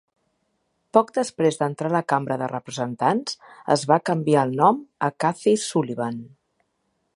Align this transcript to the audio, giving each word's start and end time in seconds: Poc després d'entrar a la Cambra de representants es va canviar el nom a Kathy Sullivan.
Poc 0.97 1.11
després 1.17 1.59
d'entrar 1.59 1.91
a 1.91 1.95
la 1.95 2.01
Cambra 2.13 2.37
de 2.43 2.47
representants 2.53 3.37
es 3.77 3.85
va 3.93 4.01
canviar 4.13 4.47
el 4.49 4.57
nom 4.63 4.83
a 5.09 5.13
Kathy 5.25 5.57
Sullivan. 5.67 6.21